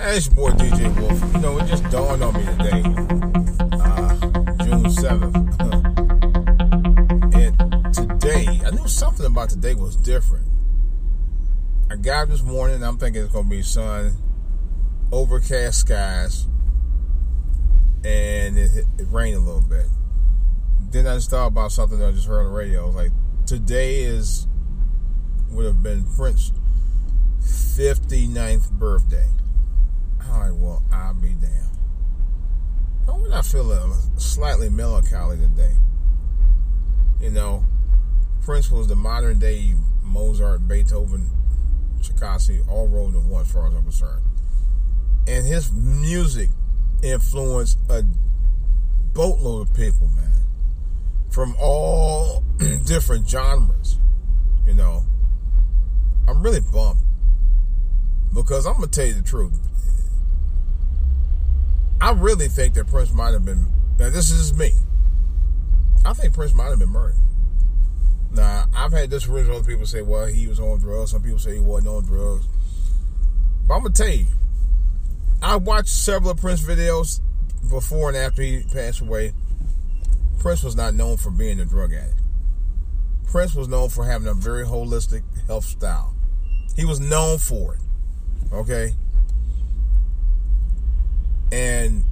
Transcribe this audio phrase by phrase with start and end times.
[0.00, 1.34] Hey, it's boy DJ Wolf.
[1.34, 2.80] You know, it just dawned on me today,
[3.78, 4.14] uh,
[4.64, 5.36] June 7th.
[7.34, 10.46] and today, I knew something about today was different.
[11.90, 14.16] I got up this morning, I'm thinking it's going to be sun,
[15.12, 16.46] overcast skies,
[18.02, 19.84] and it, it rained a little bit.
[20.92, 22.88] Then I just thought about something that I just heard on the radio.
[22.88, 23.10] Like,
[23.44, 24.46] today is,
[25.50, 26.52] would have been Prince's
[27.42, 29.28] 59th birthday.
[30.30, 31.66] Well, I'll be damned.
[33.08, 35.74] Would I feel a slightly melancholy today?
[37.20, 37.64] You know,
[38.42, 41.30] Prince was the modern day Mozart, Beethoven,
[42.00, 44.22] Tchaikovsky, all rolled in one, as far as I'm concerned.
[45.28, 46.48] And his music
[47.02, 48.04] influenced a
[49.12, 50.42] boatload of people, man,
[51.30, 52.42] from all
[52.84, 53.98] different genres.
[54.66, 55.04] You know,
[56.28, 57.00] I'm really bummed
[58.32, 59.58] because I'm gonna tell you the truth.
[62.00, 63.66] I really think that Prince might have been.
[63.98, 64.72] Now, this is me.
[66.04, 67.16] I think Prince might have been murdered.
[68.32, 71.10] Now, I've had this from other people say, well, he was on drugs.
[71.10, 72.46] Some people say he wasn't on drugs.
[73.66, 74.26] But I'm going to tell you,
[75.42, 77.20] I watched several Prince videos
[77.68, 79.32] before and after he passed away.
[80.38, 82.20] Prince was not known for being a drug addict.
[83.30, 86.14] Prince was known for having a very holistic health style.
[86.76, 87.80] He was known for it.
[88.52, 88.94] Okay?
[91.52, 92.04] And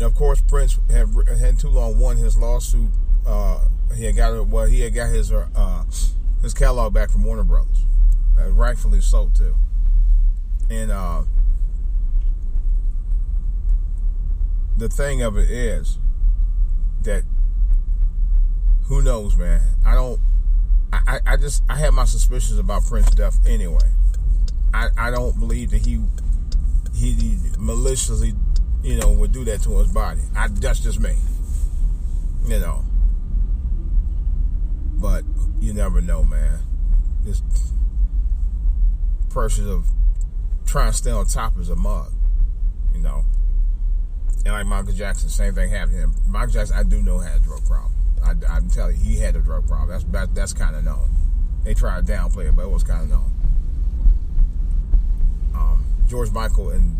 [0.00, 2.90] of course, Prince had had too long won his lawsuit.
[3.26, 5.84] Uh, he had got well, he had got his uh,
[6.42, 7.84] his catalog back from Warner Brothers,
[8.38, 9.54] uh, rightfully so too.
[10.70, 11.22] And uh,
[14.76, 15.98] the thing of it is
[17.02, 17.22] that
[18.86, 19.60] who knows, man.
[19.84, 20.20] I don't.
[20.92, 23.90] I, I just I have my suspicions about Prince's death anyway.
[24.72, 26.00] I, I don't believe that he
[26.94, 28.34] he maliciously
[28.84, 30.20] you know, would do that to his body.
[30.36, 31.16] I, that's just me.
[32.46, 32.84] You know.
[34.96, 35.24] But
[35.58, 36.60] you never know, man.
[37.22, 37.42] This
[39.30, 39.86] pressures of
[40.66, 42.12] trying to stay on top is a mug.
[42.94, 43.24] You know.
[44.44, 46.14] And like Michael Jackson, same thing happened to him.
[46.26, 47.92] Michael Jackson, I do know had a drug problem.
[48.22, 49.88] I, I'm telling you, he had a drug problem.
[49.88, 51.10] That's that, that's kind of known.
[51.64, 53.30] They tried to downplay it, but it was kind of known.
[55.54, 56.94] Um, George Michael and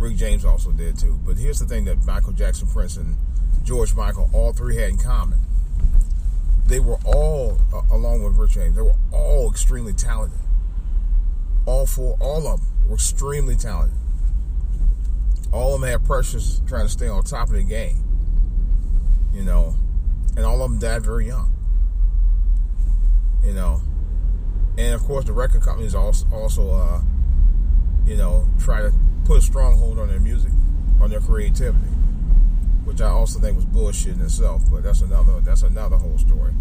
[0.00, 1.20] Rick James also did too.
[1.24, 3.16] But here's the thing that Michael Jackson, Prince, and
[3.62, 5.38] George Michael, all three had in common.
[6.66, 10.38] They were all, uh, along with Rick James, they were all extremely talented.
[11.66, 13.98] All four, all of them were extremely talented.
[15.52, 18.02] All of them had pressures trying to stay on top of the game.
[19.34, 19.74] You know,
[20.34, 21.52] and all of them died very young.
[23.44, 23.82] You know,
[24.78, 27.02] and of course the record companies also, also uh,
[28.06, 28.92] you know, try to
[29.30, 30.50] put a stronghold on their music,
[31.00, 31.86] on their creativity,
[32.82, 34.68] which I also think was bullshit in itself.
[34.68, 36.52] But that's another that's another whole story.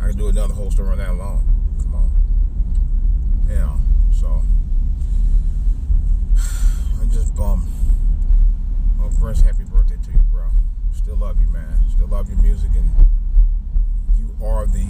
[0.00, 1.44] I can do another whole story on that alone.
[1.82, 2.12] Come on,
[3.48, 3.76] yeah.
[4.12, 4.28] So
[7.00, 7.66] I'm just bummed.
[9.00, 10.44] Well, Prince, happy birthday to you, bro.
[10.92, 11.76] Still love you, man.
[11.90, 12.88] Still love your music, and
[14.16, 14.86] you are the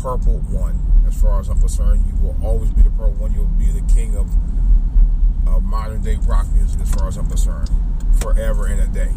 [0.00, 0.80] purple one.
[1.06, 3.34] As far as I'm concerned, you will always be the purple one.
[3.34, 4.34] You'll be the king of
[5.46, 7.70] of modern day rock music, as far as I'm concerned,
[8.20, 9.12] forever and a day.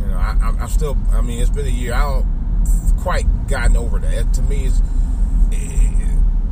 [0.00, 0.96] You know, I, am still.
[1.12, 1.94] I mean, it's been a year.
[1.94, 4.32] I don't quite gotten over that.
[4.34, 4.80] To me, it's.
[5.50, 5.88] It,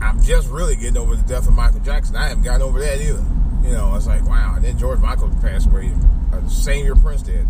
[0.02, 2.16] I'm just really getting over the death of Michael Jackson.
[2.16, 3.24] I haven't gotten over that either.
[3.62, 4.54] You know, it's like wow.
[4.56, 5.92] And then George Michael passed away
[6.32, 7.46] uh, the same year Prince did,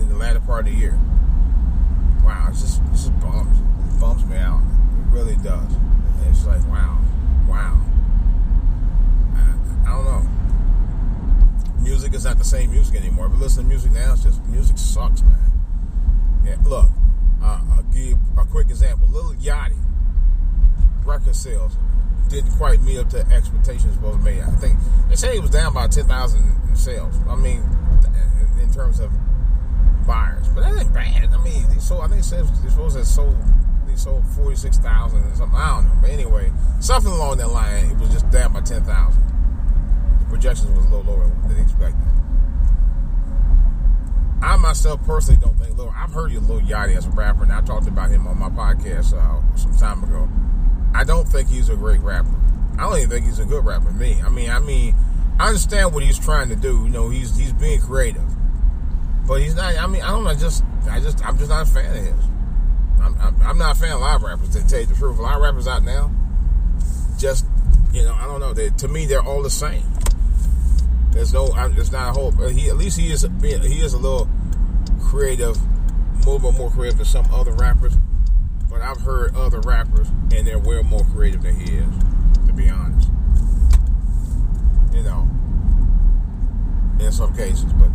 [0.00, 0.98] in the latter part of the year.
[2.24, 3.20] Wow, it's just it just it
[4.00, 4.60] bums me out.
[4.60, 5.72] It really does.
[5.72, 6.98] And it's like wow,
[7.48, 7.80] wow.
[9.86, 10.28] I don't know.
[11.82, 13.26] Music is not the same music anymore.
[13.26, 15.52] If you listen to music now, it's just music sucks, man.
[16.44, 16.88] Yeah, look,
[17.40, 19.06] uh, I'll give a quick example.
[19.06, 19.78] Little Yachty
[21.04, 21.76] record sales
[22.28, 24.42] didn't quite meet up to expectations supposed made.
[24.42, 24.78] I think
[25.08, 27.14] they say it was down by ten thousand sales.
[27.28, 27.62] I mean,
[28.60, 29.12] in terms of
[30.04, 31.30] buyers, but that ain't bad.
[31.32, 32.02] I mean, they sold.
[32.02, 33.36] I think they supposed to sold
[33.86, 35.56] they sold forty six thousand or something.
[35.56, 36.50] I don't know, but anyway,
[36.80, 37.92] something along that line.
[37.92, 39.22] It was just down by ten thousand
[40.18, 42.10] The projections was a little lower than expected.
[44.42, 45.92] I myself personally don't think Lil.
[45.94, 48.48] I've heard you Lil Yachty as a rapper, and I talked about him on my
[48.48, 50.28] podcast uh, some time ago.
[50.94, 52.34] I don't think he's a great rapper.
[52.78, 53.90] I don't even think he's a good rapper.
[53.90, 54.94] Me, I mean, I mean,
[55.38, 56.84] I understand what he's trying to do.
[56.84, 58.28] You know, he's he's being creative,
[59.26, 59.76] but he's not.
[59.76, 60.34] I mean, I don't know.
[60.34, 62.24] Just I just I'm just not a fan of his.
[63.02, 64.50] I'm, I'm, I'm not a fan of live rappers.
[64.50, 66.10] To tell you the truth, a lot of rappers out now,
[67.18, 67.44] just
[67.92, 68.54] you know, I don't know.
[68.54, 69.82] They, to me, they're all the same.
[71.12, 72.32] There's no, it's not a whole.
[72.40, 74.28] Uh, he at least he is he is a little
[75.00, 75.58] creative,
[76.24, 77.96] more more creative than some other rappers.
[78.70, 81.94] But I've heard other rappers, and they're way more creative than he is.
[82.46, 83.08] To be honest,
[84.94, 85.28] you know,
[87.00, 87.72] in some cases.
[87.72, 87.90] But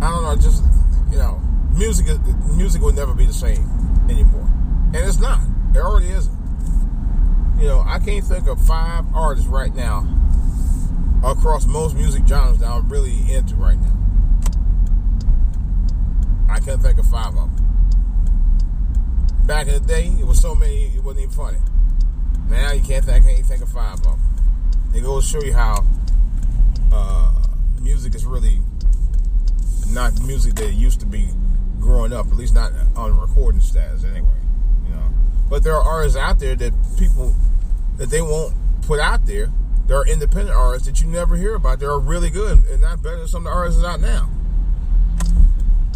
[0.00, 0.62] I don't know, just
[1.10, 1.42] you know,
[1.72, 2.18] music is
[2.54, 3.66] music will never be the same
[4.08, 4.48] anymore,
[4.94, 5.40] and it's not.
[5.74, 6.38] It already isn't.
[7.58, 10.06] You know, I can't think of five artists right now
[11.22, 13.96] across most music genres that I'm really into right now.
[16.48, 17.66] I can't think of five of them.
[19.46, 21.58] Back in the day, it was so many, it wasn't even funny.
[22.48, 24.20] Now you can't think, can't think of five of them.
[24.94, 25.84] It goes to show you how
[26.92, 27.32] uh,
[27.80, 28.60] music is really
[29.90, 31.28] not music that used to be
[31.80, 34.28] growing up, at least not on recording status anyway.
[34.84, 35.10] You know,
[35.48, 37.34] but there are artists out there that people
[37.96, 39.52] that they won't put out there.
[39.90, 41.80] There are independent artists that you never hear about.
[41.80, 44.30] They're really good and not better than some of the artists out now.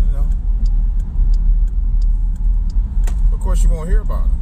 [0.01, 0.31] You know,
[3.33, 4.41] of course you won't hear about them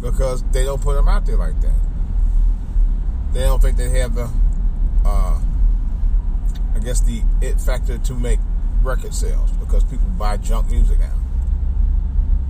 [0.00, 1.78] because they don't put them out there like that.
[3.34, 4.30] They don't think they have the,
[5.04, 5.38] uh,
[6.74, 8.40] I guess the it factor to make
[8.82, 11.18] record sales because people buy junk music now.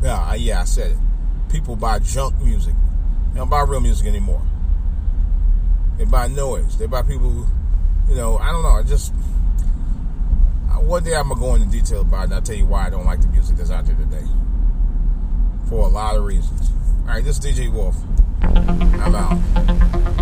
[0.05, 0.99] Yeah, yeah, I said it.
[1.51, 2.77] People buy junk music.
[3.33, 4.43] They don't buy real music anymore.
[5.99, 6.79] They buy noise.
[6.79, 7.47] They buy people
[8.09, 8.71] you know, I don't know.
[8.71, 9.13] I just
[10.89, 12.91] one day I'm gonna go into detail about it and I'll tell you why I
[12.91, 14.25] don't like the music that's out there today.
[15.69, 16.71] For a lot of reasons.
[17.03, 17.97] Alright, this is DJ Wolf.
[18.43, 20.19] I'm out.